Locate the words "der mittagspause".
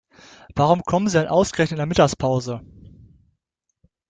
1.77-2.61